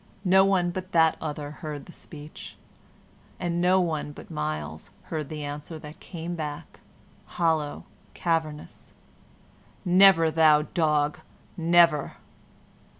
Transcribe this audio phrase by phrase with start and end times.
[0.25, 2.57] No one but that other heard the speech,
[3.39, 6.79] and no one but Myles heard the answer that came back,
[7.37, 7.83] hollow,
[8.15, 8.95] cavernous,
[9.85, 11.19] "Never, thou dog!
[11.55, 12.15] Never!"